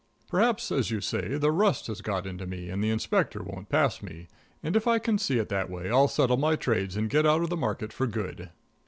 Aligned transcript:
Perhaps, 0.27 0.71
as 0.71 0.89
you 0.89 0.99
say, 0.99 1.37
the 1.37 1.51
rust 1.51 1.85
has 1.85 2.01
got 2.01 2.25
into 2.25 2.47
me 2.47 2.69
and 2.71 2.83
the 2.83 2.89
Inspector 2.89 3.39
won't 3.43 3.69
pass 3.69 4.01
me, 4.01 4.27
and 4.63 4.75
if 4.75 4.87
I 4.87 4.97
can 4.97 5.19
see 5.19 5.37
it 5.37 5.49
that 5.49 5.69
way 5.69 5.91
I'll 5.91 6.07
settle 6.07 6.37
my 6.37 6.55
trades 6.55 6.97
and 6.97 7.07
get 7.07 7.27
out 7.27 7.43
of 7.43 7.51
the 7.51 7.55
market 7.57 7.93
for 7.93 8.07
good." 8.07 8.49